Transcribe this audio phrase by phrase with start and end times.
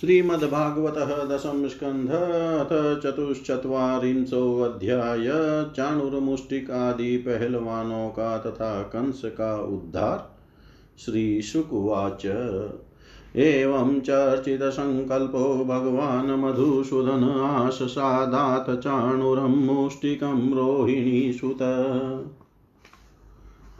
[0.00, 5.26] श्रीमद्भागवत दशम स्कंध अथ चतुश्चत्वारिंशोऽध्याय
[5.76, 6.70] चाणुरमुष्टिक
[8.10, 10.36] का तथा कंस का उद्धार।
[10.98, 12.26] श्रीशुकुवाच।
[13.36, 21.58] एवं चर्चितसङ्कल्पो भगवान् मधुसूदन आशसादात् चाणुरं मुष्टिकं रोहिणीसुत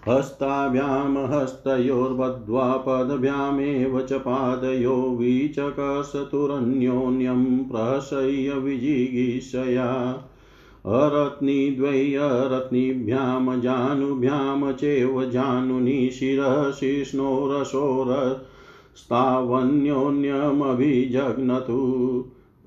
[0.09, 10.21] हस्ताभ्यां हस्तयोर्बद्ध्वा पदभ्यामेव च पादयो वीचकसतुरन्योन्यं प्रहसय्य विजिगीषया।
[10.87, 16.71] अरत्निद्वै अरत्निभ्यां जानुभ्यां चैव जानुनि शिरः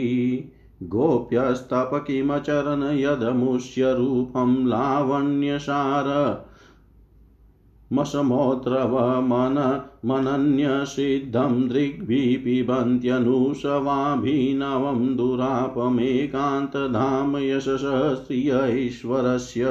[0.83, 6.07] गोप्यस्तप किमचरन् यदमुष्यरूपं लावण्यसार
[7.93, 9.57] मशमोद्रवमन
[10.07, 19.65] मनन्यसिद्धं दृग्भिः पिबन्त्यनुशवाभिनवं दुरापमेकान्तधाम यशस्श्रियैश्वरस्य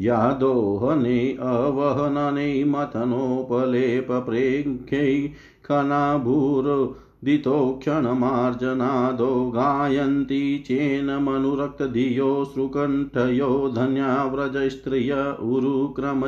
[0.00, 5.32] यादोहने अवहनने मतनोपलेपप्रेङ्ख्यै
[5.64, 16.26] खनाभूर् दितो क्षणमार्जनादो गायन्ति चेन्मनुरक्तधियो श्रुकण्ठयो धन्या व्रजस्त्रिय उरुक्रमचित्तयाना।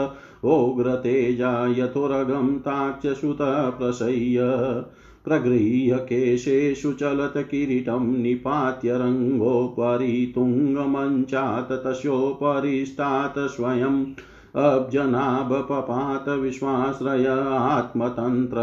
[0.43, 4.37] ओग्रतेजा यथोरगं ताक्षसुतः प्रसह्य।
[5.25, 14.05] प्रगृह्य केशेषु चलत्किरीटं निपात्य रङ्गोपरि तुङ्गमञ्चात् तस्योपरि स्तात् स्वयम्
[14.55, 18.57] अब्जनाभपपात विश्वाश्रय आत्मतन्त्र।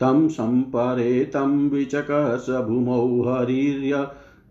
[0.00, 4.08] तं सम्परे विचकस भूमौ हरिर्य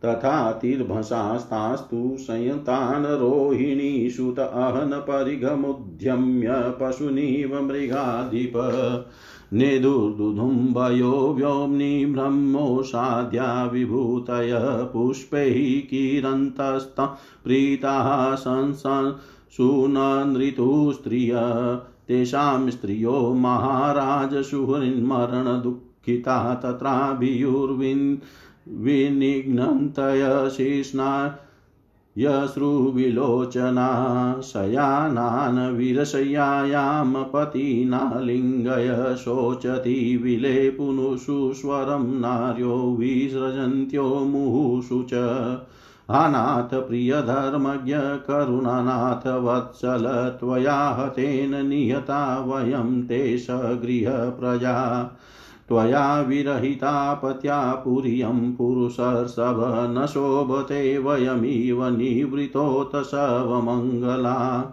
[0.04, 8.52] तथा तिर्भसास्तास्तु संयतान् रोहिणीसुत अहन परिघमुद्यम्य पशुनिव मृगाधिप।
[9.52, 19.12] नेदुर्दुधुम्बयो व्योम्नि ब्रह्मोषाद्या विभूतय पुष्पैः किरन्तस्त प्रीताः संसन्
[19.52, 21.32] सुननृतुस्त्रिय
[22.08, 28.16] तेषां स्त्रियो महाराज सुहृन्मरणदुःखिता तत्राभियुर्विन्
[28.68, 31.38] विनिघ्नन्तयशिष्णा
[32.18, 45.14] यश्रुविलोचना शयानान् विरशय्यायां पतिना लिङ्गय शोचति विलेपुनुषु स्वरं नार्यो विसृजन्त्यो मुहुषु च
[46.10, 55.10] अनाथ प्रियधर्मज्ञ करुणानाथ वत्सल त्वया हतेन निहता वयं ते सगृहप्रजा
[55.68, 59.60] त्वया विरहिता पत्या पुर्यं पुरुषर्षभ
[59.98, 64.64] न शोभते वयमिव निवृतोत शवमङ्गला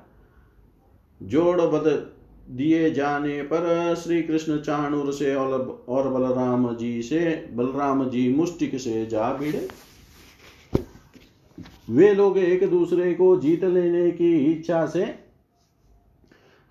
[1.23, 1.61] जोड़
[2.49, 9.05] दिए जाने पर श्री कृष्ण चाणुर से और बलराम जी से, बलराम जी मुष्टिक से
[9.05, 9.67] जा भिड़े।
[11.89, 15.03] वे लोग एक दूसरे को जीत लेने की इच्छा से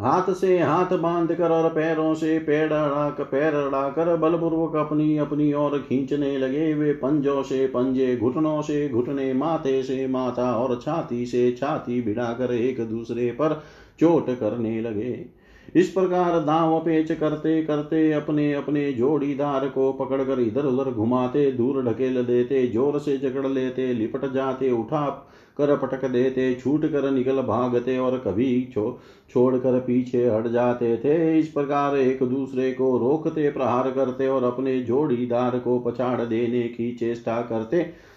[0.00, 5.52] हाथ से हाथ बाँध कर और पैरों से पैर अड़ा पैर अड़ाकर बलपूर्वक अपनी अपनी
[5.52, 11.26] ओर खींचने लगे। वे पंजों से पंजे, घुटनों से घुटने, माथे से माथा और छाती
[11.26, 13.62] से छाती भिड़ाकर एक दूसरे पर
[14.00, 15.37] चोट करने लगे।
[15.74, 21.82] इस प्रकार दाव पेच करते करते अपने अपने जोड़ीदार को पकड़कर इधर उधर घुमाते, दूर
[21.84, 25.08] ढकेल देते, ज़ोर से जकड़ लेते, लिपट जाते, उठा
[25.58, 28.98] कर पटक देते, छूट कर निकल भागते और कभी छो
[29.30, 34.44] छोड़ कर पीछे हट जाते थे। इस प्रकार एक दूसरे को रोकते, प्रहार करते और
[34.44, 38.07] अपने जोड़ीदार को पछाड़ देने की चेष्टा करते।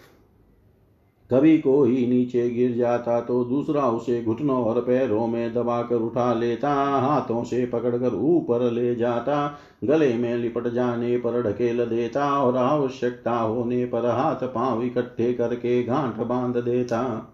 [1.34, 6.74] कभी कोई नीचे गिर जाता तो दूसरा उसे घुटनों और पैरों में दबाकर उठा लेता,
[6.74, 13.38] हाथों से पकड़कर ऊपर ले जाता, गले में लिपट जाने पर ढकेल देता और आवश्यकता
[13.40, 17.28] होने पर हाथ पाँव इकट्ठे करके गांठ बाँध देता।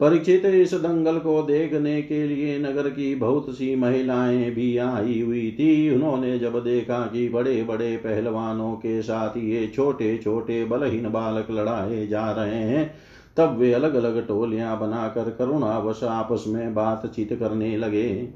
[0.00, 5.50] परीक्षित इस दंगल को देखने के लिए नगर की बहुत सी महिलाएँ भी आई हुई
[5.50, 11.50] थी। उन्होंने जब देखा कि बड़े बड़े पहलवानों के साथ ये छोटे छोटे बलहीन बालक
[11.50, 12.94] लड़ाए जा रहे हैं
[13.36, 18.28] तब वे अलग अलग टोलियाँ बनाकर करुणावश आपस में बातचीत करने लगे।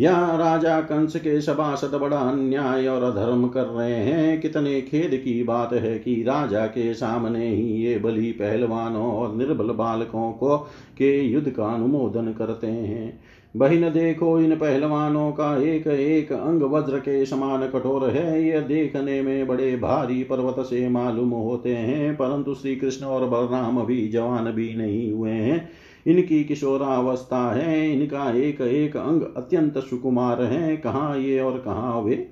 [0.00, 5.42] या राजा कंस के सभासद बड़ा अन्याय और अधर्म कर रहे हैं। कितने खेद की
[5.44, 10.56] बात है कि राजा के सामने ही ये बलि पहलवानों और निर्बल बालकों को
[10.98, 13.20] के युद्ध का अनुमोदन करते हैं।
[13.56, 19.22] बहिन देखो इन पहलवानों का एक एक अंग वज्र के समान कठोर है। यह देखने
[19.22, 24.52] में बड़े भारी पर्वत से मालूम होते हैं, परंतु श्री कृष्ण और बलराम भी जवान
[24.52, 25.68] भी नहीं हुए हैं।
[26.06, 32.30] इनकी किशोरावस्था है। इनका एक एक अंग अत्यंत सुकुमार है। कहाँ ये और कहाँ वे?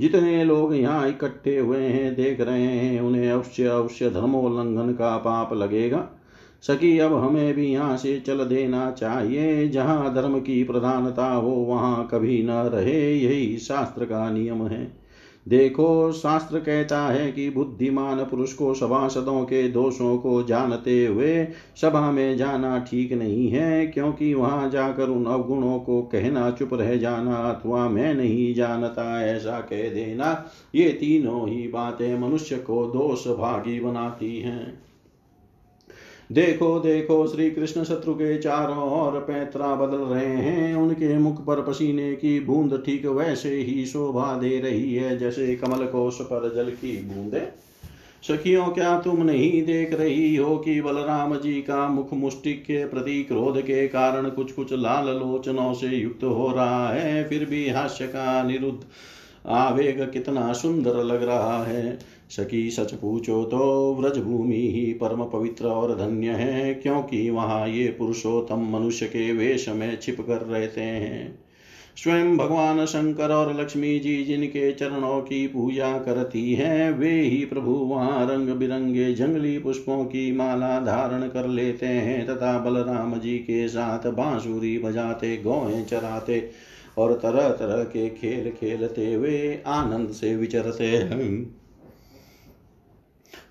[0.00, 5.52] जितने लोग यहाँ इकट्ठे हुए हैं, देख रहे हैं, उन्हें अवश्य अवश्य धर्मोल्लंघन का पाप
[5.52, 6.10] लगेगा।
[6.66, 12.08] सकी अब हमें भी यहाँ से चल देना चाहिए। जहाँ धर्म की प्रधानता हो, वहाँ
[12.10, 15.06] कभी न रहे। यही शास्त्र का नियम है।
[15.46, 21.48] देखो, शास्त्र कहता है कि बुद्धिमान पुरुष को सभासदों के दोषों को जानते हुए
[21.80, 26.96] सभा में जाना ठीक नहीं है, क्योंकि वहाँ जाकर उन अवगुणों को कहना, चुप रह
[26.96, 33.26] जाना अथवा मैं नहीं जानता, ऐसा कह देना। ये तीनों ही बातें मनुष्य को दोष
[33.28, 34.86] भागी बनाती हैं।
[36.32, 41.60] देखो देखो श्री कृष्ण शत्रु के चारों ओर पैतरा बदल रहे हैं। उनके मुख पर
[41.62, 46.70] पसीने की बूंद ठीक वैसे ही शोभा दे रही है, जैसे कमल कोश पर जल
[46.70, 47.42] की बूंदे।
[48.28, 53.22] सखियों, क्या तुम नहीं देख रही हो कि बलराम जी का मुख मुष्टिक के प्रति
[53.22, 57.28] क्रोध के कारण कुछ कुछ लाल लोचनों से युक्त हो रहा है?
[57.28, 58.84] फिर भी हास्य का निरुद्ध
[59.46, 61.98] आवेग कितना सुंदर लग रहा है।
[62.30, 67.88] सखी सच पूछो तो व्रज भूमि ही परम पवित्र और धन्य है, क्योंकि वहाँ ये
[67.88, 71.38] पुरुषोत्तम मनुष्य के वेश में छिप कर रहते हैं।
[71.96, 77.70] स्वयं भगवान शंकर और लक्ष्मी जी जिनके चरणों की पूजा करती हैं, वे ही प्रभु
[77.70, 83.66] वहाँ रंग बिरंगे जंगली पुष्पों की माला धारण कर लेते हैं, तथा बलराम जी के
[83.68, 86.48] साथ बांसुरी बजाते गौएँ चराते
[86.98, 91.54] और तरह तरह के खेल खेलते हुए आनंद से विचरते हैं।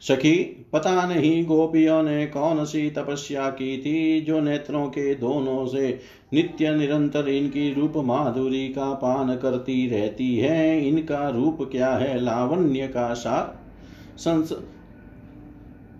[0.01, 5.99] सखी, पता नहीं गोपियों ने कौन सी तपस्या की थी जो नेत्रों के दोनों से
[6.33, 12.23] नित्य निरंतर इनकी रूप माधुरी का पान करती रहती है। इनका रूप क्या है?
[12.23, 13.65] लावण्य का सार।
[14.17, 14.53] संस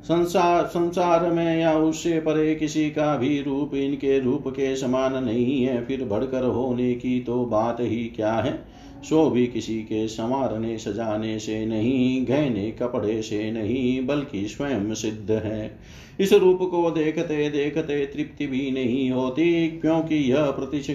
[0.05, 5.63] संसार संसार में या उससे परे किसी का भी रूप इनके रूप के समान नहीं
[5.63, 8.65] है, फिर भड़कर होने की तो बात ही क्या है?
[9.03, 15.31] सो भी किसी के संवारने, सजाने से नहीं, गहने, कपड़े से नहीं, बल्कि स्वयं सिद्ध
[15.31, 15.79] है।
[16.19, 20.93] इस रूप को देखते देखते तृप्ति भी नहीं होती, क्योंकि यह प्रतिक्षण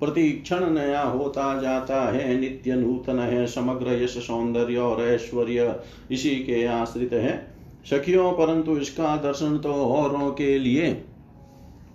[0.00, 5.76] प्रतिक्षण नया होता जाता है। नित्य नूतन है, समग्र यश, सौंदर्य और ऐश्वर्य
[6.10, 7.51] इसी के आश्रित है।
[7.84, 11.02] सखियों, परंतु इसका दर्शन तो औरों के लिए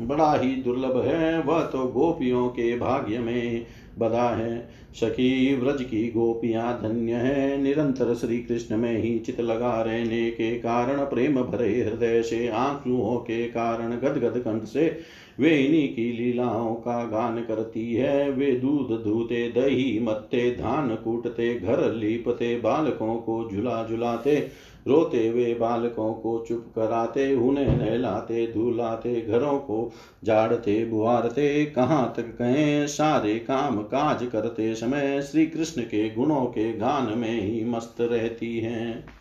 [0.01, 3.65] बड़ा ही दुर्लभ है। वह तो गोपियों के भाग्य में
[4.00, 9.82] बदा है। सखी, व्रज की गोपियाँ धन्य है। निरंतर श्री कृष्ण में ही चित लगा
[9.82, 15.00] रहने के कारण, प्रेम भरे हृदय से, आंसुओं के कारण, गदगद कंठ से
[15.39, 21.53] वे इन्हीं की लीलाओं का गान करती है। वे दूध धूते, दही मत्ते, धान कूटते,
[21.56, 24.48] घर लीपते, बालकों को झुला झुलाते
[24.88, 29.91] रोते हुए बालकों को चुप कराते, उन्हें नहलाते, धुलाते, घरों को
[30.25, 36.74] झाड़ते बुआरते कहाँ तक कहें, सारे काम काज करते समय श्री कृष्ण के गुणों के
[36.74, 39.17] गान में ही मस्त रहती हैं।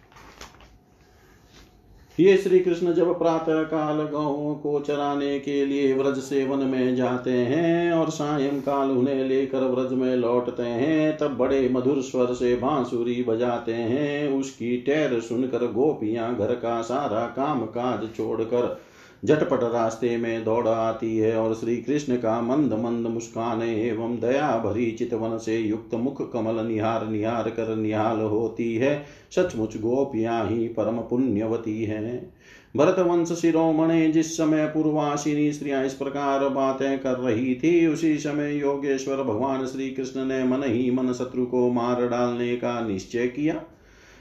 [2.20, 7.30] ये श्री कृष्ण जब प्रातः काल गौ को चराने के लिए व्रज सेवन में जाते
[7.30, 12.56] हैं और सायं काल उन्हें लेकर व्रज में लौटते हैं, तब बड़े मधुर स्वर से
[12.56, 18.80] बांसुरी बजाते हैं। उसकी टैर सुनकर गोपियाँ घर का सारा काम काज छोड़कर
[19.24, 24.50] झटपट रास्ते में दौड़ आती है और श्री कृष्ण का मंद मंद मुस्कान एवं दया
[24.58, 30.68] भरी चितवन से युक्त मुख कमल निहार निहार कर निहाल होती है। सचमुच गोपियाँ ही
[30.68, 32.30] परम पुण्यवती है।
[32.76, 38.56] भरत वंश शिरोमणे जिस समय पूर्वासिनी स्त्रियाँ इस प्रकार बातें कर रही थी, उसी समय
[38.56, 43.62] योगेश्वर भगवान श्री कृष्ण ने मन ही मन शत्रु को मार डालने का निश्चय किया।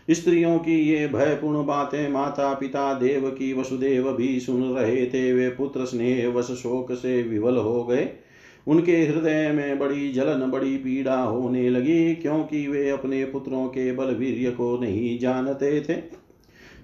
[0.10, 5.50] स्त्रियों की ये भयपूर्ण बातें माता पिता देव की वसुदेव भी सुन रहे थे। वे
[5.50, 8.10] पुत्र स्नेह वश शोक से विवल हो गए।
[8.68, 14.06] उनके हृदय में बड़ी जलन, बड़ी पीड़ा होने लगी, क्योंकि वे अपने पुत्रों के बल
[14.06, 16.26] वीर्य को नहीं जानते थे।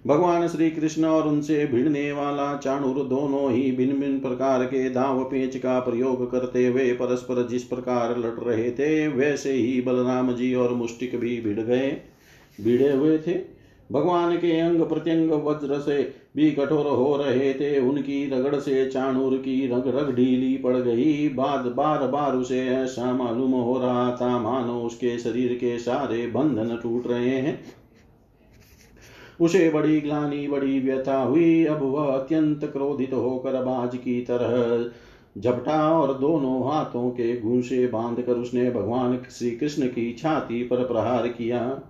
[0.07, 5.23] भगवान श्री कृष्ण और उनसे भिड़ने वाला चाणुर दोनों ही भिन्न भिन्न प्रकार के दाव
[5.23, 10.53] पेच का प्रयोग करते हुए परस्पर जिस प्रकार लड़ रहे थे, वैसे ही बलराम जी
[10.55, 11.97] और मुष्टिक भी भिड़ गए।
[12.61, 13.39] भिड़े हुए थे।
[13.91, 19.37] भगवान के अंग प्रत्यंग वज्र से भी कठोर हो रहे थे। उनकी रगड़ से चाणूर
[19.37, 24.39] की रग रग ढीली पड़ गई। बाद बार बार उसे ऐसा मालूम हो रहा था,
[24.39, 27.59] मानो उसके शरीर के सारे बंधन टूट रहे हैं।
[29.41, 34.89] उसे बड़ी ग्लानी, बड़ी व्यथा हुई। अब वह अत्यंत क्रोधित होकर बाज की तरह
[35.41, 40.77] झपटा और दोनों हाथों के घूसे बाँध कर उसने भगवान श्री कृष्ण की छाती पर
[40.77, 41.81] प्रहार किया।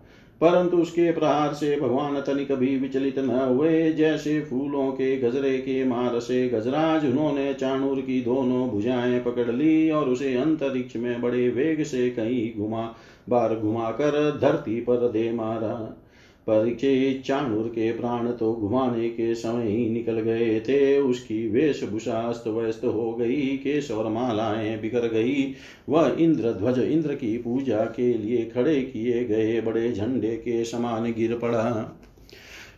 [0.42, 5.86] परंतु उसके प्रहार से भगवान तनिक भी विचलित न हुए। जैसे फूलों के गजरे के
[5.86, 11.50] मार से गजराज, उन्होंने चाणूर की दोनों भुजाएँ पकड़ ली और उसे अंतरिक्ष में बड़े
[11.50, 12.96] वेग से कहीं घुमा,
[13.30, 16.01] बार घुमाकर धरती पर दे मारा।
[16.48, 22.48] परीक्षित चाणूर के प्राण तो घुमाने के समय ही निकल गए थे। उसकी वेशभूषा अस्त
[22.48, 25.54] व्यस्त हो गई केश और मालाएँ बिखर गई।
[25.90, 31.12] वह इंद्र ध्वज, इंद्र की पूजा के लिए खड़े किए गए बड़े झंडे के समान
[31.14, 31.98] गिर पड़ा।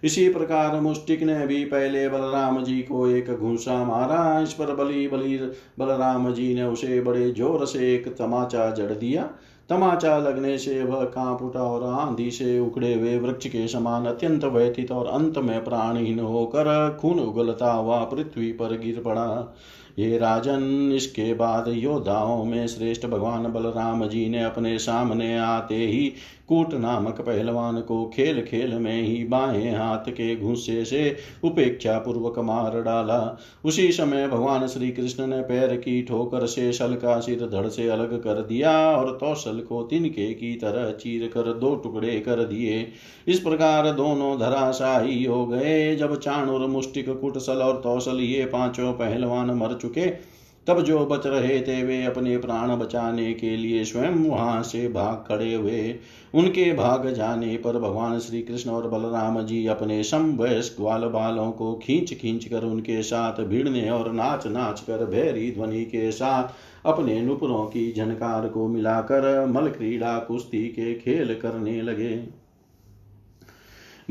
[0.04, 5.08] इसी प्रकार मुष्टिक ने भी पहले बलराम जी को एक घूसा मारा। इस पर बली
[5.08, 5.38] बली
[5.80, 9.30] बलराम जी ने उसे बड़े ज़ोर से एक तमाचा जड़ दिया।
[9.70, 14.46] तमाचा लगने से वह काँप उठा और आंधी से उखड़े हुए वृक्ष के समान अत्यंत
[14.46, 19.56] व्यथित और अंत में प्राणहीन होकर खून उगलता हुआ पृथ्वी पर गिर पड़ा।
[20.00, 26.14] ये राजन, इसके बाद योद्धाओं में श्रेष्ठ भगवान बलराम जी ने अपने सामने आते ही
[26.48, 32.40] कूट नामक पहलवान को खेल खेल में ही बाएँ हाथ के घुस्से से उपेक्षा पूर्वक
[32.40, 37.48] मार डाला। उसी समय भगवान श्री कृष्ण ने पैर की ठोकर से सल का सिर
[37.48, 42.20] धड़ से अलग कर दिया और तौसल को तिनके की तरह चीर कर दो टुकड़े
[42.20, 42.88] कर दिए।
[43.28, 49.52] इस प्रकार दोनों धराशाही हो गए। जब चाणुर मुष्टिक कुटसल और तौसल ये पाँचों पहलवान
[49.52, 50.33] मर चुके
[50.68, 55.24] तब जो बच रहे थे वे अपने प्राण बचाने के लिए स्वयं वहाँ से भाग
[55.28, 55.96] खड़े हुए।
[56.34, 61.74] उनके भाग जाने पर भगवान श्री कृष्ण और बलराम जी अपने समवयस्क ग्वाल बालों को
[61.76, 67.22] खींच खींच कर उनके साथ भिड़ने और नाच नाच कर भैरी ध्वनि के साथ अपने
[67.22, 72.43] नुपुरों की झनकार को मिलाकर मल क्रीड़ा कुश्ती के खेल करने लगे।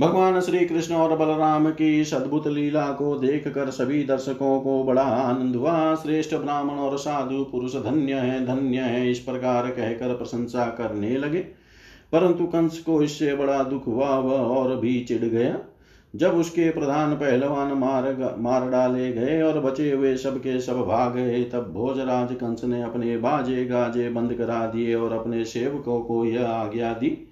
[0.00, 4.85] भगवान श्री कृष्ण और बलराम की इस अद्भुत लीला को देख कर सभी दर्शकों को
[4.85, 10.14] बड़ा आनंद हुआ। श्रेष्ठ ब्राह्मण और साधु पुरुष धन्य है धन्य है, इस प्रकार कहकर
[10.14, 11.38] प्रशंसा करने लगे।
[12.12, 15.59] परंतु कंस को इससे बड़ा दुख हुआ, वह और भी चिढ़ गया।
[16.16, 21.14] जब उसके प्रधान पहलवान मार मार डाले गए और बचे हुए सब के सब भाग
[21.14, 26.24] गए, तब भोजराज कंस ने अपने बाजे गाजे बंद करा दिए और अपने सेवकों को
[26.24, 27.28] यह आज्ञा दी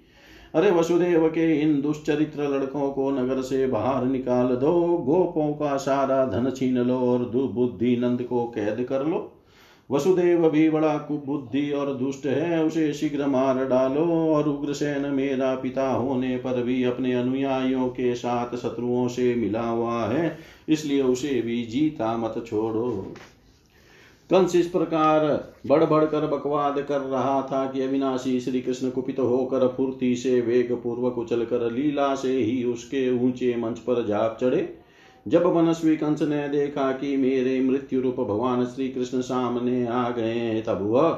[0.53, 6.25] अरे वसुदेव के इन दुष्चरित्र लड़कों को नगर से बाहर निकाल दो, गोपों का सारा
[6.25, 9.31] धन छीन लो और दुबुद्धि नंद को कैद कर लो।
[9.89, 15.89] वसुदेव भी बड़ा कुबुद्धि और दुष्ट है, उसे शीघ्र मार डालो और उग्रसेन मेरा पिता
[15.89, 20.37] होने पर भी अपने अनुयायियों के साथ शत्रुओं से मिला हुआ है,
[20.69, 23.13] इसलिए उसे भी जीता मत छोड़ो।
[24.31, 25.25] कंस इस प्रकार
[25.67, 30.71] बढ़ कर बकवाद कर रहा था कि अविनाशी श्री कृष्ण कुपित होकर फूर्ति से वेग
[30.73, 34.67] पूर्वक उछल कर लीला से ही उसके ऊँचे मंच पर जाप चढ़े।
[35.25, 40.61] जब मनस्वी कंस ने देखा कि मेरे मृत्यु रूप भगवान श्री कृष्ण सामने आ गए
[40.61, 41.11] तब वह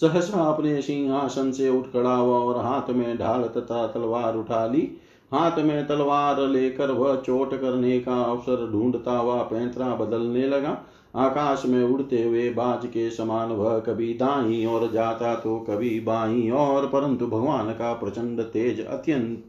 [0.00, 4.88] सहसा अपने सिंहासन से उठ खड़ा हुआ और हाथ में ढाल तथा तलवार उठा ली।
[5.32, 10.78] हाथ में तलवार लेकर वह चोट करने का अवसर ढूंढता हुआ पैंतरा बदलने लगा।
[11.14, 16.50] आकाश में उड़ते हुए बाज के समान वह कभी दाई और जाता तो कभी बाई
[16.50, 19.44] और परंतु भगवान का प्रचंड तेज अत्यंत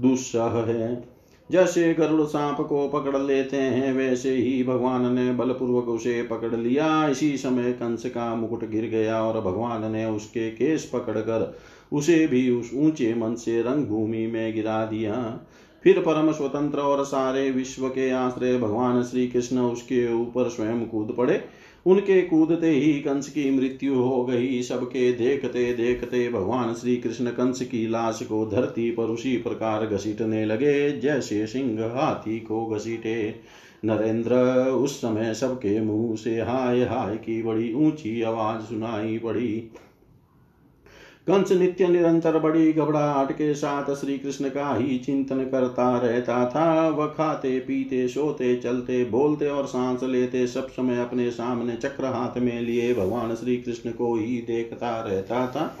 [0.00, 1.12] दुस्सह है।
[1.50, 7.08] जैसे गरुड़ सांप को पकड़ लेते हैं, वैसे ही भगवान ने बलपूर्वक उसे पकड़ लिया।
[7.08, 11.56] इसी समय कंस का मुकुट गिर गया और भगवान ने उसके केस पकड़कर
[11.92, 15.14] उसे भी उस ऊँचे मन से रंग भूमि में गिरा दिया।
[15.84, 21.14] फिर परम स्वतंत्र और सारे विश्व के आश्रय भगवान श्री कृष्ण उसके ऊपर स्वयं कूद
[21.18, 21.40] पड़े।
[21.86, 27.62] उनके कूदते ही कंस की मृत्यु हो गई। सबके देखते देखते भगवान श्री कृष्ण कंस
[27.62, 33.34] की लाश को धरती पर उसी प्रकार घसीटने लगे, जैसे सिंह हाथी को घसीटे।
[33.84, 34.34] नरेंद्र,
[34.70, 39.70] उस समय सबके मुँह से हाय हाय की बड़ी ऊँची आवाज़ सुनाई पड़ी।
[41.26, 46.88] कंस नित्य निरंतर बड़ी घबराहट के साथ श्री कृष्ण का ही चिंतन करता रहता था।
[46.88, 52.38] वह खाते, पीते, सोते, चलते, बोलते और सांस लेते सब समय अपने सामने चक्र हाथ
[52.38, 55.76] में लिए भगवान श्री कृष्ण को ही देखता रहता था।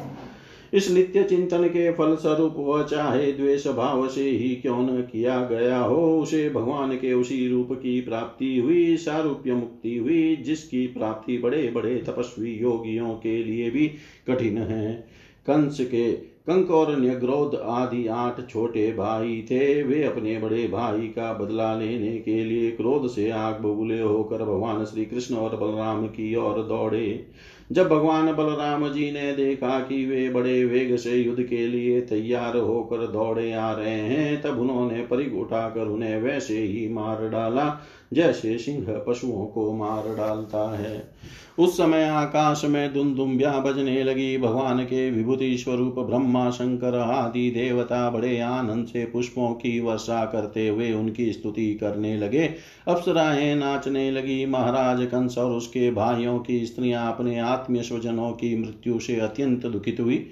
[0.74, 5.44] इस नित्य चिंतन के फल स्वरूप वह चाहे द्वेष भाव से ही क्यों न किया
[5.44, 11.38] गया हो, उसे भगवान के उसी रूप की प्राप्ति हुई, सारूप्य मुक्ति हुई, जिसकी प्राप्ति
[11.38, 13.86] बड़े बड़े तपस्वी योगियों के लिए भी
[14.28, 15.12] कठिन है।
[15.46, 21.32] कंस के कंक और न्यग्रोध आदि आठ छोटे भाई थे। वे अपने बड़े भाई का
[21.32, 26.34] बदला लेने के लिए क्रोध से आग बबूले होकर भगवान श्री कृष्ण और बलराम की
[26.34, 27.26] ओर दौड़े।
[27.72, 32.56] जब भगवान बलराम जी ने देखा कि वे बड़े वेग से युद्ध के लिए तैयार
[32.56, 37.80] होकर दौड़े आ रहे हैं, तब उन्होंने परिग उठाकर उन्हें वैसे ही मार डाला,
[38.12, 41.10] जैसे सिंह पशुओं को मार डालता है।
[41.58, 48.10] उस समय आकाश में दुमदुम्बिया बजने लगी। भगवान के विभूति स्वरूप ब्रह्मा शंकर आदि देवता
[48.10, 52.54] बड़े आनंद से पुष्पों की वर्षा करते हुए उनकी स्तुति करने लगे।
[52.88, 58.98] अप्सराएँ नाचने लगी। महाराज कंस और उसके भाइयों की स्त्रियाँ अपने आत्मीय स्वजनों की मृत्यु
[58.98, 60.26] से अत्यंत दुखित हुई।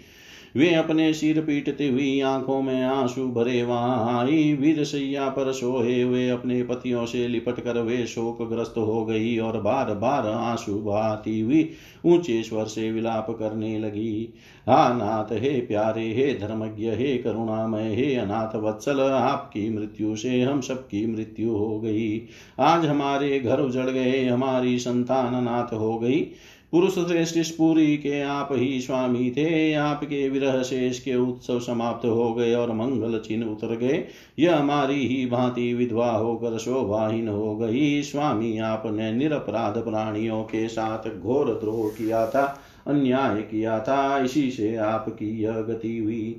[0.57, 6.03] वे अपने सिर पीटती हुई आँखों में आँसू भरे वहाँ आई वीर सैया पर सोए
[6.03, 10.75] हुए अपने पतियों से लिपट कर वे शोक ग्रस्त हो गई और बार बार आँसू
[10.75, 11.71] बहाती हुई
[12.07, 14.35] ऊँचे स्वर से विलाप करने लगी।
[14.69, 20.61] हा नाथ हे प्यारे, हे धर्मज्ञ, हे करुणामय, हे अनाथ वत्सल, आपकी मृत्यु से हम
[20.61, 26.27] सबकी मृत्यु हो गई। आज हमारे घर उजड़ गए, हमारी संतान अनाथ हो गई।
[26.73, 26.95] पुरुष
[27.29, 32.55] श्रेष्ठ पुरी के आप ही स्वामी थे आपके विरह शेष के उत्सव समाप्त हो गए
[32.55, 34.05] और मंगल चिन्ह उतर गए।
[34.39, 41.19] यह हमारी ही भांति विधवा होकर शोभाहीन हो गई। स्वामी आपने निरपराध प्राणियों के साथ
[41.21, 46.37] घोर द्रोह किया था अन्याय किया था। इसी से आपकी यह गति हुई।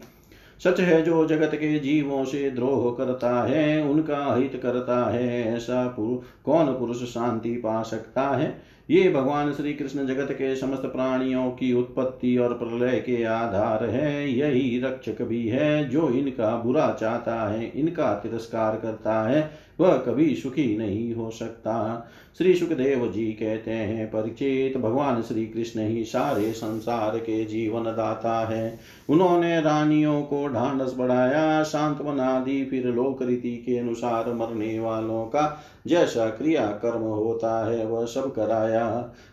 [0.64, 5.88] सच है जो जगत के जीवों से द्रोह करता है उनका हित करता है ऐसा
[5.88, 6.16] पुरु,
[6.46, 8.71] कौन पुरुष शांति पा सकता है?
[8.90, 14.32] ये भगवान श्री कृष्ण जगत के समस्त प्राणियों की उत्पत्ति और प्रलय के आधार है।
[14.34, 20.36] यही रक्षक भी है जो इनका बुरा चाहता है, इनका तिरस्कार करता है। वह कभी
[20.36, 26.52] सुखी नहीं हो सकता। श्री सुखदेव जी कहते हैं, परिचित भगवान श्री कृष्ण ही सारे
[26.52, 28.80] संसार के जीवन दाता है।
[29.12, 35.64] उन्होंने रानियों को ढांढस बढ़ाया सांत्वना दी फिर लोक रीति के अनुसार मरने वालों का
[35.88, 38.88] जैसा क्रिया कर्म होता है, वह सब कराया।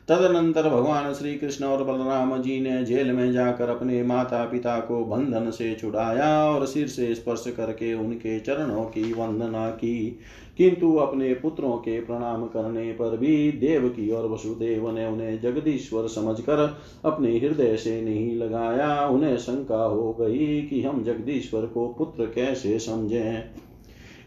[0.09, 5.05] तदनंतर भगवान श्री कृष्ण और बलराम जी ने जेल में जाकर अपने माता पिता को
[5.05, 10.19] बंधन से छुड़ाया और सिर से स्पर्श करके उनके चरणों की वंदना की।
[10.59, 16.07] किंतु अपने पुत्रों के प्रणाम करने पर भी देव की और वसुदेव ने उन्हें जगदीश्वर
[16.07, 22.27] समझकर अपने हृदय से नहीं लगाया। उन्हें शंका हो गई कि हम जगदीश्वर को पुत्र
[22.27, 23.68] कैसे समझें?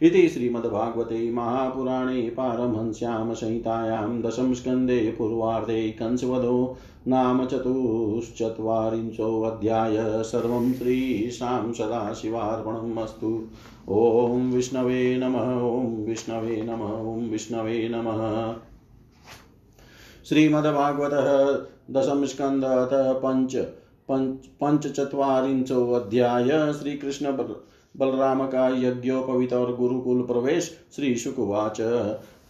[0.04, 13.48] इति श्रीमद्भागवते महापुराणे पारमहंस्यां संहितायां दशमस्कन्धे पूर्वार्धे कंसवधो नाम चतुश्चत्वारिंशोऽध्याय। सर्वं श्रीशां सदाशिवार्पणम् अस्तु।
[13.90, 18.56] ॐ विष्णवे नमः, ॐ विष्णवे नमः, ॐ विष्णवे नमः।
[20.26, 21.60] श्रीमद्भागवतः
[21.92, 23.56] दशमस्कन्धः पञ्च
[24.62, 27.32] पंचचत्वारिंशोऽध्याय श्री कृष्ण
[27.98, 31.78] बलराम का यज्ञोपवित और गुरुकुल प्रवेश श्री शुकुवाच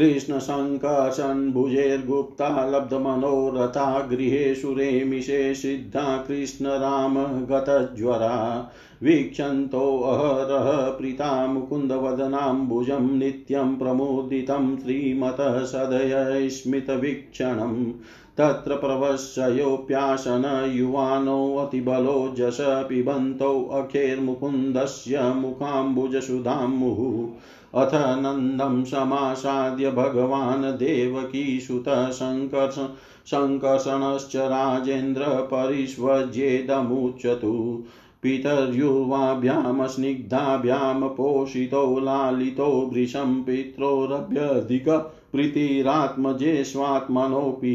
[0.00, 8.68] कृष्णशङ्कर्षन्भुजैर्गुप्ता लब्धमनोरथा गृहेषु रेमिषे सिद्धा कृष्णराम गतज्वरा।
[9.02, 17.92] वीक्षन्तोऽहरः प्रीता मुकुन्दवदनाम्बुजं नित्यं प्रमुदितं श्रीमतः सदयस्मितवीक्षणम्
[18.38, 27.28] तत्र प्रवश्ययोऽप्यासन युवानोऽतिबलो जश पिबन्तौ अखेर्मुकुन्दस्य मुखाम्बुजसुधां मुहुः
[27.74, 32.90] अथ नन्दं समासाद्य भगवान् देवकीसुत सङ्कर्ष
[33.30, 37.84] सङ्कर्षणश्च राजेन्द्र परिष्वज्येदमुच्यतु।
[38.22, 47.74] पितर्युवाभ्यां पोषितो लालितो वृषं पित्रोरभ्यधिक प्रीतिरात्मजे स्वात्मनोऽपि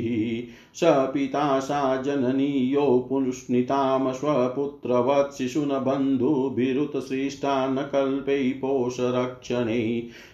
[0.76, 9.82] स पिता सा जननी यो पुष्णितां स्वपुत्रवत् शिशुन बन्धुभिरुतसृष्टा न कल्पै पोषरक्षणे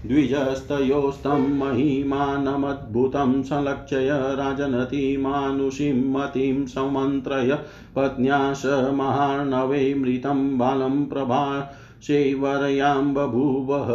[0.05, 7.59] द्विजस्तयोस्तं महिमानमद्भुतं संलक्ष्य राजनतीमानुषीं मतिं समन्त्रय
[7.95, 13.87] पत्न्या स महार्णवे मृतं बालं प्रभाशेवरयां बभूवः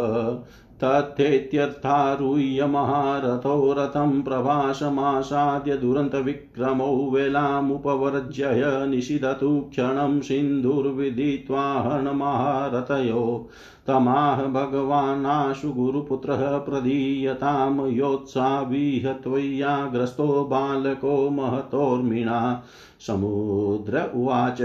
[0.83, 8.45] तथेत्यर्थारुह्य महारथो रथं प्रभासमासाद्य दुरन्तविक्रमौ वेलामुपवर्ज्य
[8.87, 13.49] निषिदतु क्षणं सिन्धुर्विदित्वा हर्णमहारथयो
[13.87, 22.63] तमाह भगवानाशु गुरुपुत्रः प्रदीयतां योत्साविह त्वय्याग्रस्तो बालको महतोर्मिणा।
[23.07, 24.61] समुद्र उवाच।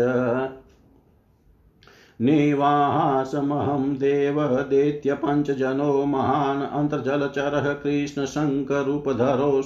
[2.21, 9.63] निवासमहं देवदेत्य पञ्चजनो महान् अन्तर्जलचरः कृष्णशङ्करूपधरो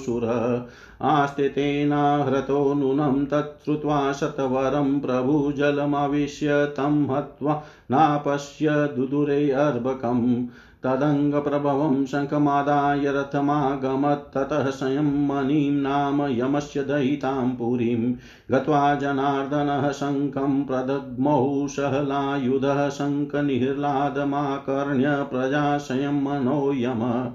[1.01, 10.45] आस्ते तेनाहृतो नूनं तच्छ्रुत्वा शतवरं प्रभुजलमाविश्य तं हत्वा नापश्य दुदुरे अर्भकम्।
[10.85, 18.15] तदङ्गप्रभवं शङ्खमादाय रथमागमत् ततः स्वयं मणिं नाम यमस्य दयितां पुरीं
[18.51, 27.31] गत्वा जनार्दनः शङ्खं प्रदग्मौ सहलायुधः शङ्खनिह्लादमाकर्ण्य प्रजाशयं मनो यम।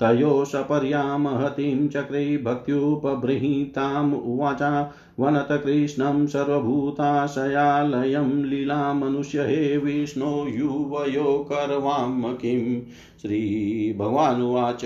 [0.00, 12.80] तयो सपर्यामहतीं चक्रे भक्त्युपबृहीताम् उवाचा वनतकृष्णं सर्वभूताशयालयं लीलामनुष्य हे विष्णो युवयो करवाम किम्
[13.20, 14.80] श्रीभगवानुवाच,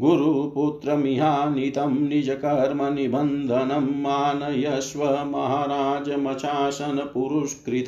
[0.00, 7.86] गुरुपुत्रमिहानितं निजकर्मनिबन्धनं मानयस्व महाराजमशासनपुरुष्कृत।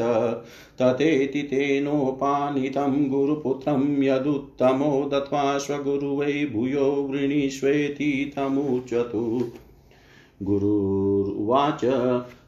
[0.83, 9.44] तथेति तेनोपानितं गुरुपुत्रं यदुत्तमो दत्त्वा स्वगुरुवै भूयो वृणीष्वेति तमुच्यतु
[10.42, 11.81] गुरुर्वाच।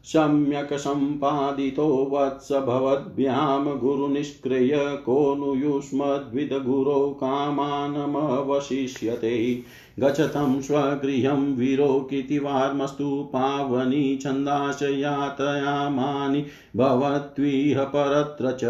[0.05, 9.63] सम्यक् सम्पादितो वत्स भवद्भ्यां गुरुनिष्क्रिय को नु युष्मद्विदगुरो कामानमवशिष्यते।
[9.99, 16.45] गच्छतं स्वगृहं विरोकितिवार्मस्तु पावनी छन्दाशयातयामानि
[16.77, 18.65] भवत्विह परत्र च।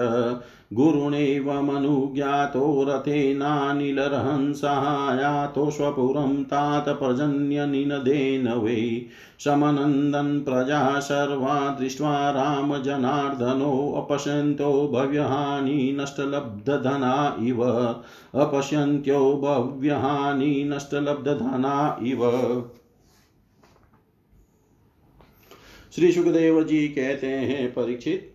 [0.72, 9.06] गुरुणेवमनुज्ञातो रथेनानिलरहंसायातो स्वपुरं तात पर्जन्यनिनदेन वै
[9.38, 17.94] समनन्दन् प्रजा सर्वा दृष्ट्वा रामजनार्दनोऽपश्यन्तो भव्यहानि नष्टलब्धधना इव।
[18.34, 22.20] अपश्यन्त्यो भव्यहानि नष्टलब्धधना इव।
[25.94, 28.28] श्री सुखदेव जी कहते हैं, परीक्षित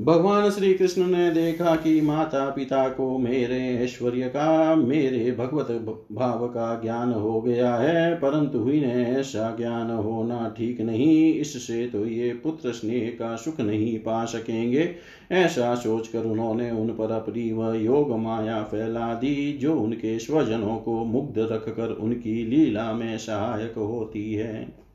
[0.00, 5.70] भगवान श्री कृष्ण ने देखा कि माता पिता को मेरे ऐश्वर्य का, मेरे भगवत
[6.12, 12.06] भाव का ज्ञान हो गया है, परंतु इन्हें ऐसा ज्ञान होना ठीक नहीं, इससे तो
[12.06, 14.94] ये पुत्र स्नेह का सुख नहीं पा सकेंगे।
[15.32, 21.04] ऐसा सोचकर उन्होंने उन पर अपनी वह योग माया फैला दी, जो उनके स्वजनों को
[21.04, 24.85] मुग्ध रखकर उनकी लीला में सहायक होती है।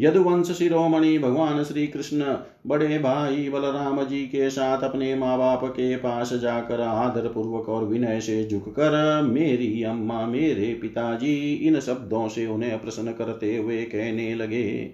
[0.00, 2.34] यदुवंश शिरोमणि भगवान श्री कृष्ण
[2.66, 7.84] बड़े भाई बलराम जी के साथ अपने माँ बाप के पास जाकर आदर पूर्वक और
[7.84, 14.34] विनय से झुककर, मेरी अम्मा, मेरे पिताजी, इन शब्दों से उन्हें प्रसन्न करते हुए कहने
[14.34, 14.90] लगे,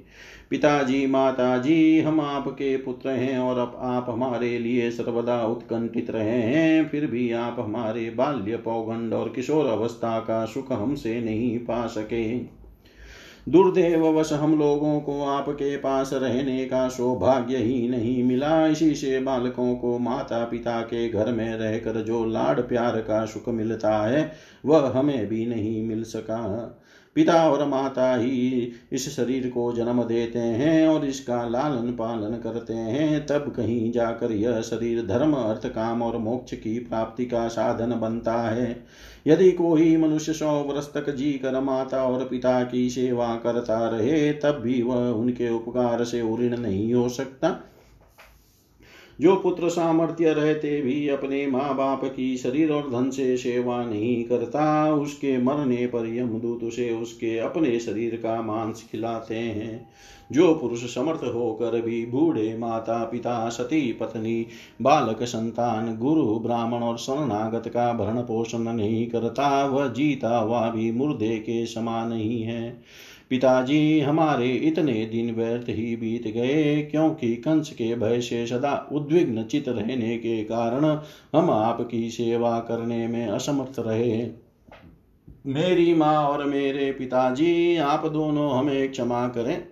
[0.50, 6.88] पिताजी, माताजी, हम आपके पुत्र हैं और अब आप हमारे लिए सर्वदा उत्कंठित रहे हैं,
[6.88, 12.55] फिर भी आप हमारे बाल्य पौगंड और किशोर अवस्था का सुख हमसे नहीं पा सके।
[13.48, 19.76] दुर्देववश हम लोगों को आपके पास रहने का सौभाग्य ही नहीं मिला। इसी से बालकों
[19.76, 24.32] को माता पिता के घर में रहकर जो लाड प्यार का सुख मिलता है,
[24.64, 26.42] वह हमें भी नहीं मिल सका।
[27.14, 32.74] पिता और माता ही इस शरीर को जन्म देते हैं और इसका लालन पालन करते
[32.74, 38.00] हैं। तब कहीं जाकर यह शरीर धर्म, अर्थ, काम और मोक्ष की प्राप्ति का साधन
[38.00, 38.86] बनता है।
[39.26, 44.32] यदि कोई मनुष्य सौ वर्ष तक जी कर माता और पिता की सेवा करता रहे,
[44.32, 47.65] तब भी वह उनके उपकार से उऋण नहीं हो सकता।
[49.20, 54.24] जो पुत्र सामर्थ्य रहते भी अपने माँ बाप की शरीर और धन से सेवा नहीं
[54.24, 59.88] करता, उसके मरने पर यमदूत उसे उसके अपने शरीर का मांस खिलाते हैं।
[60.32, 64.46] जो पुरुष समर्थ होकर भी बूढ़े माता पिता सती पत्नी,
[64.82, 70.92] बालक, संतान, गुरु, ब्राह्मण और शरणागत का भरण पोषण नहीं करता, वह जीता हुआ भी
[70.92, 72.82] मुर्दे के समान नहीं है।
[73.30, 79.44] पिताजी, हमारे इतने दिन व्यर्थ ही बीत गए, क्योंकि कंस के भय से सदा उद्विग्न
[79.44, 80.84] चित रहने के कारण
[81.38, 84.26] हम आपकी सेवा करने में असमर्थ रहे।
[85.46, 89.66] मेरी माँ और मेरे पिताजी, आप दोनों हमें क्षमा करें।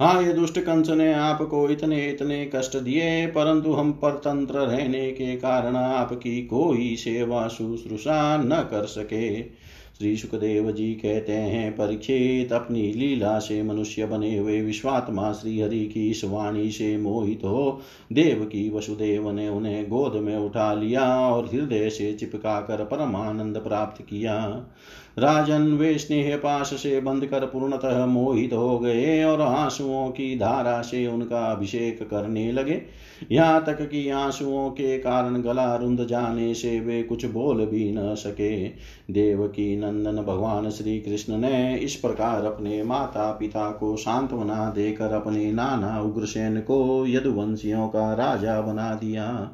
[0.00, 5.36] हाँ ये दुष्ट कंस ने आपको इतने इतने कष्ट दिए, परंतु हम परतंत्र रहने के
[5.36, 9.63] कारण आपकी कोई सेवा शुश्रूषा न कर सके।
[9.98, 15.86] श्री सुखदेव जी कहते हैं, परीक्षित अपनी लीला से मनुष्य बने हुए विश्वात्मा श्री हरि
[15.86, 17.80] की इस वाणी से मोहित हो।
[18.12, 23.58] देव की वसुदेव ने उन्हें गोद में उठा लिया और हृदय से चिपका कर परमानंद
[23.58, 24.66] प्राप्त किया।
[25.18, 30.82] राजन वे स्नेह पाश से बंद कर पूर्णतः मोहित हो गए और आंसुओं की धारा
[30.82, 32.82] से उनका अभिषेक करने लगे।
[33.32, 38.14] यहाँ तक कि आंसुओं के कारण गला रुंध जाने से वे कुछ बोल भी न
[38.14, 38.68] सके।
[39.10, 45.12] देव की नंदन भगवान श्री कृष्ण ने इस प्रकार अपने माता पिता को सांत्वना देकर
[45.12, 49.50] अपने नाना उग्रसेन को यदुवंशियों का राजा बना दिया।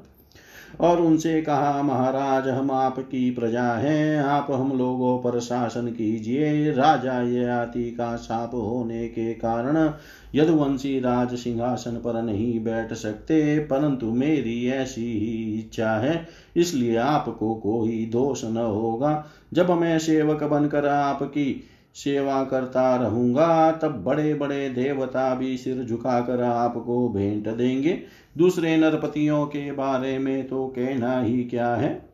[0.80, 7.20] और उनसे कहा, महाराज, हम आपकी प्रजा हैं, आप हम लोगों पर शासन कीजिए। राजा
[7.22, 9.92] ययाति का साप होने के कारण
[10.34, 17.54] यदुवंशी राज सिंहासन पर नहीं बैठ सकते, परंतु मेरी ऐसी ही इच्छा है, इसलिए आपको
[17.54, 21.64] कोई दोष न होगा। जब मैं सेवक बनकर आपकी
[21.94, 28.02] सेवा करता रहूँगा, तब बड़े बड़े देवता भी सिर झुकाकर आपको भेंट देंगे।
[28.38, 32.10] दूसरे नरपतियों के बारे में तो कहना ही क्या है?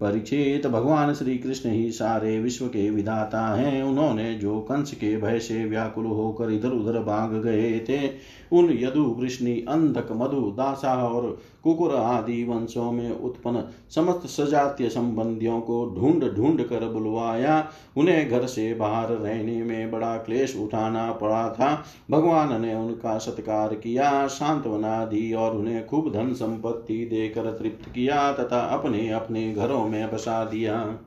[0.00, 5.38] परीक्षित भगवान श्री कृष्ण ही सारे विश्व के विधाता हैं। उन्होंने जो कंस के भय
[5.38, 8.10] से व्याकुल होकर इधर उधर भाग गए थे,
[8.52, 13.62] उन यदु वृष्णि अंधक, मधु, दासा और कुकुर आदि वंशों में उत्पन्न
[13.94, 20.16] समस्त सजातीय संबंधियों को ढूंढ ढूंढ कर बुलवाया। उन्हें घर से बाहर रहने में बड़ा
[20.16, 26.32] क्लेश उठाना पड़ा था। भगवान ने उनका सत्कार किया सांत्वना दी और उन्हें खूब धन
[26.32, 30.98] संपत्ति देकर तृप्त किया तथा अपने अपने घरों में बसा दिया।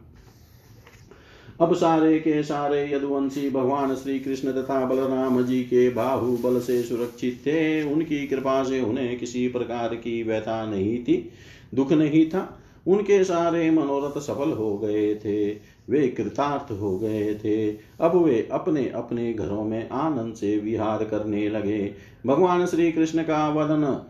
[1.62, 6.82] अब सारे के सारे यदुवंशी भगवान श्री कृष्ण तथा बलराम जी के बाहु बल से
[6.84, 11.30] सुरक्षित थे। उनकी कृपा से उन्हें किसी प्रकार की व्यथा नहीं थी,
[11.74, 15.50] दुख नहीं था। उनके सारे मनोरथ सफल हो गए थे,
[15.90, 17.70] वे कृतार्थ हो गए थे।
[18.02, 21.94] अब वे अपने अपने घरों में आनंद से विहार करने लगे।
[22.26, 24.06] भगवान श्री कृष्ण का वदन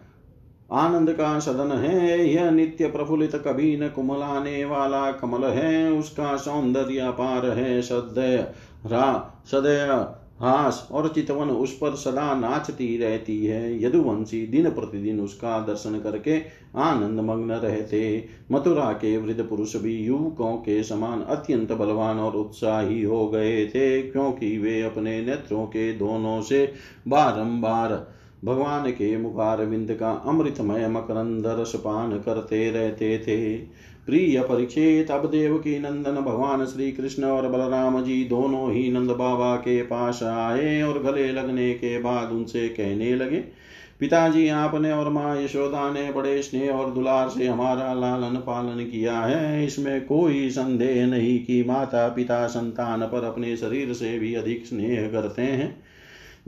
[0.73, 6.99] आनंद का सदन है, यह नित्य प्रफुल्लित कभी न कुमलाने वाला कमल है, उसका सौंदर्य
[6.99, 8.37] अपार है सदय
[8.85, 10.05] रा सदय
[10.39, 16.37] हास और चितवन उस पर सदा नाचती रहती है। यदुवंशी दिन प्रतिदिन उसका दर्शन करके
[16.75, 18.01] आनंद मग्न रहते।
[18.51, 24.01] मथुरा के वृद्ध पुरुष भी युवकों के समान अत्यंत बलवान और उत्साही हो गए थे,
[24.01, 26.65] क्योंकि वे अपने नेत्रों के दोनों से
[27.07, 27.95] बारंबार
[28.43, 33.55] भगवान के मुखारविंद का अमृतमय मकरंद रसपान करते रहते थे।
[34.07, 39.11] प्रिय परीक्षित अब देव की नंदन भगवान श्री कृष्ण और बलराम जी दोनों ही नंद
[39.11, 43.37] बाबा के पास आए और गले लगने के बाद उनसे कहने लगे,
[43.99, 49.19] पिताजी आपने और माँ यशोदा ने बड़े स्नेह और दुलार से हमारा लालन पालन किया
[49.19, 54.65] है। इसमें कोई संदेह नहीं कि माता पिता संतान पर अपने शरीर से भी अधिक
[54.65, 55.82] स्नेह करते हैं।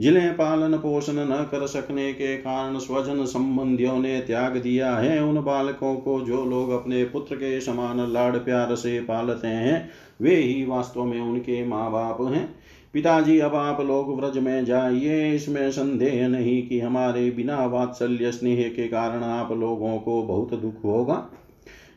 [0.00, 5.44] जिन्हें पालन पोषण न कर सकने के कारण स्वजन संबंधियों ने त्याग दिया है, उन
[5.44, 9.88] बालकों को जो लोग अपने पुत्र के समान लाड़ प्यार से पालते हैं,
[10.20, 12.54] वे ही वास्तव में उनके माँ बाप हैं।
[12.94, 18.68] पिताजी, अब आप लोग व्रज में जाइए, इसमें संदेह नहीं कि हमारे बिना वात्सल्य स्नेह
[18.68, 21.30] के कारण आप लोगों को बहुत दुख होगा।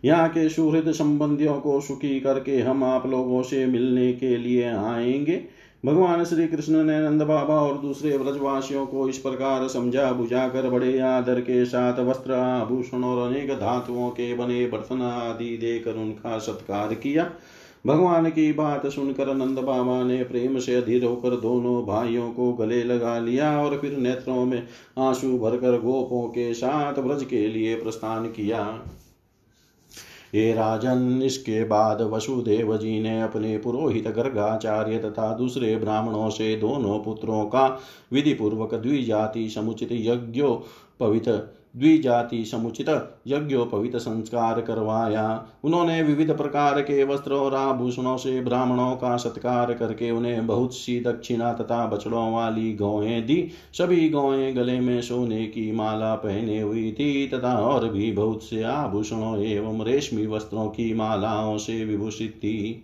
[0.05, 5.58] यहाँ के सुहृद संबंधियों को सुखी करके हम आप लोगों से मिलने के लिए आएँगे।
[5.83, 10.69] भगवान श्री कृष्ण ने नंद बाबा और दूसरे व्रजवासियों को इस प्रकार समझा बुझा कर
[10.69, 16.37] बड़े आदर के साथ वस्त्र आभूषण और अनेक धातुओं के बने बर्तन आदि देकर उनका
[16.39, 17.29] सत्कार किया।
[17.87, 22.83] भगवान की बात सुनकर नंद बाबा ने प्रेम से अधीर होकर दोनों भाइयों को गले
[22.83, 24.63] लगा लिया और फिर नेत्रों में
[24.99, 28.63] आँसू भरकर गोपों के साथ व्रज के लिए प्रस्थान किया।
[30.35, 36.99] हे राजन, इसके बाद वसुदेव जी ने अपने पुरोहित गर्गाचार्य तथा दूसरे ब्राह्मणों से दोनों
[36.99, 37.67] पुत्रों का
[38.13, 41.29] विधि पूर्वक द्विजाति समुचित यज्ञोपवित
[41.77, 42.89] द्विजाति समुचित
[43.27, 50.11] यज्ञोपवित संस्कार करवाया। उन्होंने विविध प्रकार के वस्त्र और आभूषणों से ब्राह्मणों का सत्कार करके
[50.11, 55.71] उन्हें बहुत सी दक्षिणा तथा बछड़ों वाली गौएँ दी। सभी गौएँ गले में सोने की
[55.71, 61.57] माला पहने हुई थी तथा और भी बहुत से आभूषणों एवं रेशमी वस्त्रों की मालाओं
[61.57, 62.83] से विभूषित थी।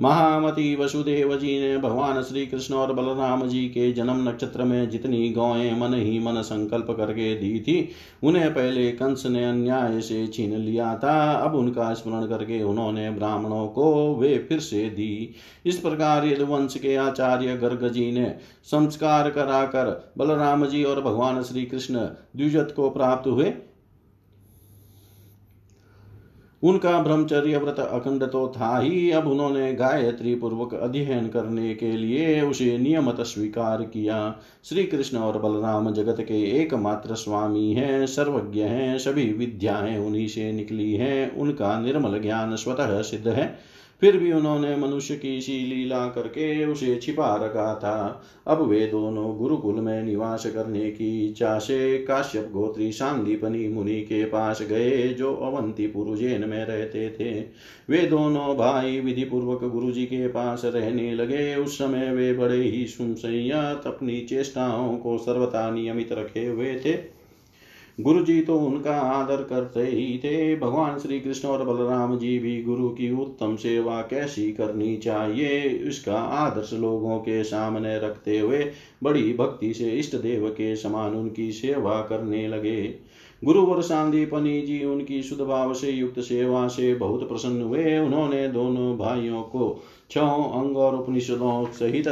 [0.00, 5.28] महामती वसुदेव जी ने भगवान श्री कृष्ण और बलराम जी के जन्म नक्षत्र में जितनी
[5.30, 7.88] गौएँ मन ही मन संकल्प करके दी थी,
[8.22, 13.66] उन्हें पहले कंस ने अन्याय से छीन लिया था। अब उनका स्मरण करके उन्होंने ब्राह्मणों
[13.68, 15.34] को वे फिर से दी।
[15.66, 18.34] इस प्रकार यदुवंश के आचार्य गर्ग जी ने
[18.64, 21.94] संस्कार कराकर बलराम जी और भगवान श्री कृष्ण
[22.36, 23.52] द्विजत को प्राप्त हुए।
[26.62, 32.40] उनका ब्रह्मचर्य व्रत अखंड तो था ही। अब उन्होंने गायत्री पूर्वक अध्ययन करने के लिए
[32.40, 38.98] उसे नियमत स्वीकार किया। श्री कृष्ण और बलराम जगत के एकमात्र स्वामी हैं, सर्वज्ञ हैं,
[38.98, 43.71] सभी विद्याएँ उन्हीं से निकली हैं, उनका निर्मल ज्ञान स्वतः सिद्ध है।
[44.02, 49.38] फिर भी उन्होंने मनुष्य की सी लीला करके उसे छिपा रखा था। अब वे दोनों
[49.38, 55.34] गुरुकुल में निवास करने की इच्छा से काश्यप गोत्री शांतिपनी मुनि के पास गए, जो
[55.34, 57.40] अवंती पुरुजेन में रहते थे।
[57.90, 62.62] वे दोनों भाई विधि पूर्वक गुरु जी के पास रहने लगे। उस समय वे बड़े
[62.62, 67.21] ही सुमसैयत अपनी चेष्टाओं को सर्वथा नियमित रखे हुए थे।
[67.98, 72.62] गुरु जी तो उनका आदर करते ही थे। भगवान श्री कृष्ण और बलराम जी भी
[72.62, 78.64] गुरु की उत्तम सेवा कैसी करनी चाहिए, इसका आदर्श लोगों के सामने रखते हुए
[79.02, 82.82] बड़ी भक्ति से इष्ट देव के समान उनकी सेवा करने लगे।
[83.42, 88.96] गुरुवर सांदीपनी जी उनकी शुद्ध भाव से युक्त सेवा से बहुत प्रसन्न हुए। उन्होंने दोनों
[88.98, 92.08] भाइयों को छ अंग और उपनिषदों सहित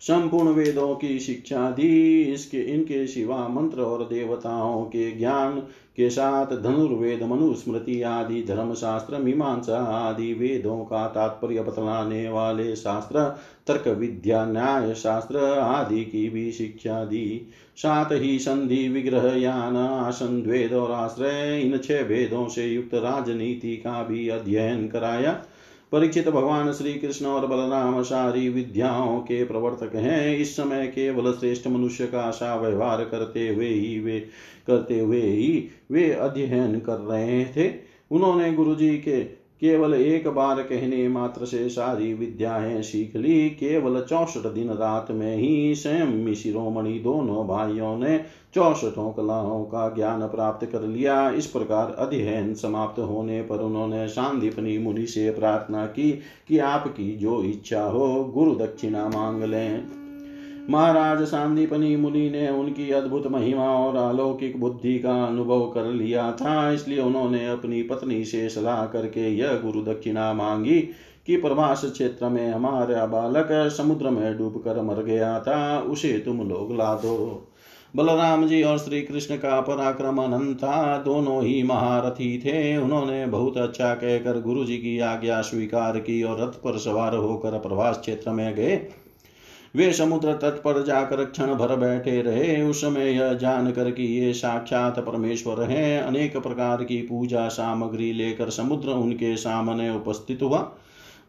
[0.00, 5.60] संपूर्ण वेदों की शिक्षा दी। इसके, इनके सिवा मंत्र और देवताओं के ज्ञान
[5.96, 13.36] के साथ धनुर्वेद, मनुस्मृति आदि धर्म शास्त्र मीमांसा आदि वेदों का तात्पर्य बतलाने वाले शास्त्र,
[13.66, 20.42] तर्क विद्या न्याय शास्त्र आदि की भी शिक्षा दी। साथ ही संधि, विग्रह, यान, आसन,
[20.42, 25.44] द्वेद और आश्रय, इन छह वेदों से युक्त राजनीति का भी अध्ययन कराया।
[25.96, 31.66] परीक्षित भगवान श्री कृष्ण और बलराम सारी विद्याओं के प्रवर्तक हैं। इस समय केवल श्रेष्ठ
[31.66, 34.20] मनुष्य का आशा व्यवहार करते हुए ही वे,
[34.66, 37.74] करते हुए ही वे अध्ययन कर रहे थे।
[38.10, 44.00] उन्होंने गुरु जी के केवल एक बार कहने मात्र से सारी विद्याएँ सीख ली। केवल
[44.00, 48.20] चौसठ दिन रात में ही स्वयं शिरोमणि दोनों भाइयों ने
[48.54, 54.78] चौसठों कलाओं का ज्ञान प्राप्त कर लिया। इस प्रकार अध्ययन समाप्त होने पर उन्होंने शांतिपनी
[54.78, 60.05] मुनि से प्रार्थना की कि आपकी जो इच्छा हो, गुरु दक्षिणा मांग लें।
[60.70, 66.70] महाराज सांदीपनी मुनि ने उनकी अद्भुत महिमा और अलौकिक बुद्धि का अनुभव कर लिया था,
[66.72, 70.78] इसलिए उन्होंने अपनी पत्नी से सलाह करके यह गुरु दक्षिणा मांगी
[71.26, 76.48] कि प्रभास क्षेत्र में हमारा बालक समुद्र में डूब कर मर गया था, उसे तुम
[76.48, 77.52] लोग ला दो।
[77.94, 83.56] बलराम जी और श्री कृष्ण का पराक्रम अनंत था, दोनों ही महारथी थे। उन्होंने बहुत
[83.58, 88.30] अच्छा कहकर गुरु जी की आज्ञा स्वीकार की और रथ पर सवार होकर प्रभास क्षेत्र
[88.30, 88.76] में गए।
[89.76, 94.32] वे समुद्र तट पर जाकर क्षण भर बैठे रहे। उस समय यह जानकर कि ये
[94.32, 100.72] साक्षात परमेश्वर हैं। अनेक प्रकार की पूजा सामग्री लेकर समुद्र उनके सामने उपस्थित हुआ।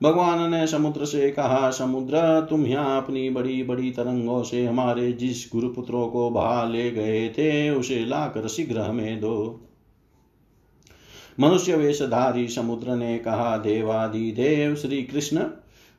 [0.04, 5.50] भगवान ने समुद्र से कहा, समुद्र, तुम यहाँ अपनी बड़ी बड़ी तरंगों से हमारे जिस
[5.52, 9.60] गुरुपुत्रों को बहा ले गए थे, उसे लाकर शीघ्र हमें दो।
[11.40, 15.40] मनुष्य वेशधारी समुद्र ने कहा देवादि देव श्री कृष्ण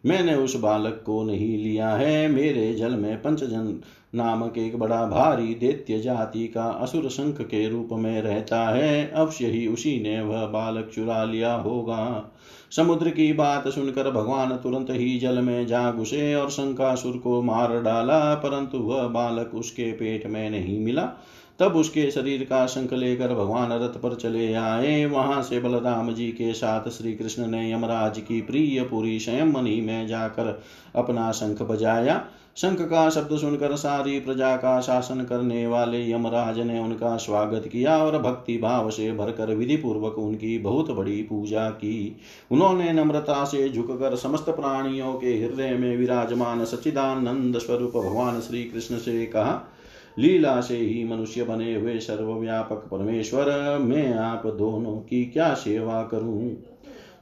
[0.05, 3.81] मैंने उस बालक को नहीं लिया है। मेरे जल में पंचजन
[4.15, 9.47] नामक एक बड़ा भारी दैत्य जाति का असुर शंख के रूप में रहता है। अवश्य
[9.47, 12.33] ही उसी ने वह बालक चुरा लिया होगा।
[12.71, 17.83] समुद्र की बात सुनकर भगवान तुरंत ही जल में जा घुसे और शंकासुर को मार
[17.83, 21.13] डाला, परंतु वह बालक उसके पेट में नहीं मिला।
[21.59, 26.27] तब उसके शरीर का शंख लेकर भगवान रथ पर चले आए। वहाँ से बलराम जी
[26.27, 30.63] के साथ श्री कृष्ण ने यमराज की प्रिय पुरी स्वयं मणि में जाकर
[30.95, 32.25] अपना शंख बजाया।
[32.57, 37.99] शंख का शब्द सुनकर सारी प्रजा का शासन करने वाले यमराज ने उनका स्वागत किया
[37.99, 42.17] और भक्ति भाव से भरकर विधि पूर्वक उनकी बहुत बड़ी पूजा की।
[42.51, 48.97] उन्होंने नम्रता से झुककर समस्त प्राणियों के हृदय में विराजमान सच्चिदानंद स्वरूप भगवान श्री कृष्ण
[48.97, 49.75] से कहा
[50.19, 56.57] लीला से ही मनुष्य बने हुए सर्वव्यापक परमेश्वर। मैं आप दोनों की क्या सेवा करूँ?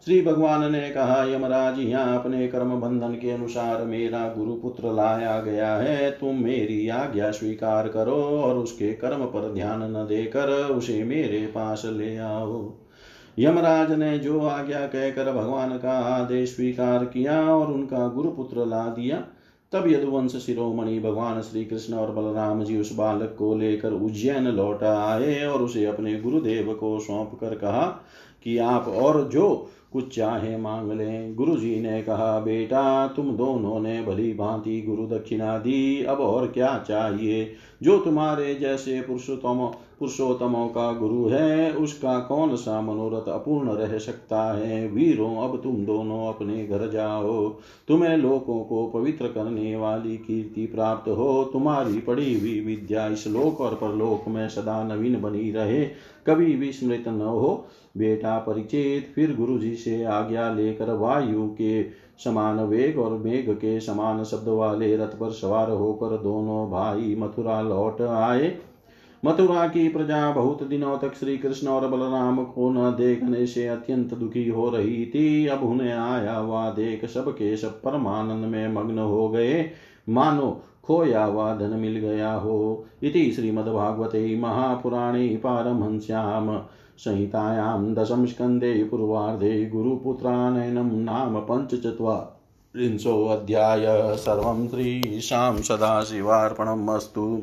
[0.04, 5.40] श्री भगवान ने कहा, यमराज, यहाँ अपने कर्म बंधन के अनुसार मेरा गुरु पुत्र लाया
[5.40, 11.04] गया है। तुम मेरी आज्ञा स्वीकार करो और उसके कर्म पर ध्यान न देकर उसे
[11.04, 12.72] मेरे पास ले आओ।
[13.38, 19.24] यमराज ने जो आज्ञा कहकर भगवान का आदेश स्वीकार किया और उनका गुरुपुत्र ला दिया
[19.72, 24.82] तब यदुवंश शिरोमणि भगवान श्री कृष्ण और बलराम जी उस बालक को लेकर उज्जैन लौट
[24.82, 28.06] आए और उसे अपने गुरुदेव को सौंप कर कहा
[28.44, 33.80] कि आप और जो कुछ चाहे मांग लें। गुरु जी ने कहा, बेटा, तुम दोनों
[33.80, 37.52] ने भली भांति गुरु दक्षिणा दी। अब और क्या चाहिए?
[37.82, 44.58] जो तुम्हारे जैसे पुरुषोत्तम पुरुषोत्तमों का गुरु है, उसका कौन सा मनोरथ अपूर्ण रह सकता
[44.58, 44.88] है?
[44.88, 47.48] वीरों, अब तुम दोनों अपने घर जाओ।
[47.88, 53.60] तुम्हें लोकों को पवित्र करने वाली कीर्ति प्राप्त हो। तुम्हारी पढ़ी हुई विद्या इस लोक
[53.60, 55.84] और परलोक में सदा नवीन बनी रहे।
[56.26, 57.66] कभी विस्मृत न हो,
[57.96, 61.82] बेटा परिचित, फिर गुरु जी से आज्ञा लेकर वायु के
[62.24, 67.60] समान वेग और मेघ के समान शब्द वाले रथ पर सवार होकर दोनों भाई मथुरा
[67.60, 68.58] लौट आए।
[69.24, 74.14] मथुरा की प्रजा बहुत दिनों तक श्री कृष्ण और बलराम को न देखने से अत्यंत
[74.14, 78.98] दुखी हो रही थी। अब उन्हें आया हुआ देख सब के सब परमानंद में मग्न
[78.98, 79.70] हो गए।
[80.08, 86.62] मानो खोया हुआ धन मिल गया हो। इति श्रीमद्भागवते महापुराणे पारमहंस्याम
[86.98, 97.42] संहितायां स्कन्धे पूर्वार्धे गुरुपुत्रानयनं नाम पञ्चचत्वारिंशोऽध्याय। सर्वं श्रीशां सदाशिवार्पणम् अस्तु।